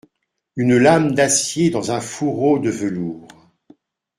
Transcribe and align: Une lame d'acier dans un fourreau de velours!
Une 0.55 0.77
lame 0.77 1.13
d'acier 1.13 1.69
dans 1.69 1.91
un 1.91 2.01
fourreau 2.01 2.57
de 2.57 2.71
velours! 2.71 3.27